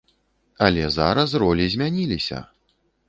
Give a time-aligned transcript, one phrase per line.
[0.67, 2.45] Але зараз ролі змяніліся!